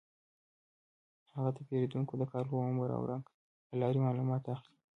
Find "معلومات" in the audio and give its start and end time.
4.07-4.43